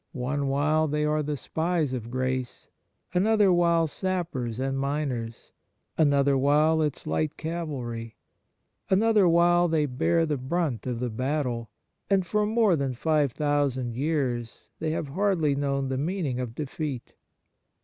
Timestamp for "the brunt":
10.25-10.87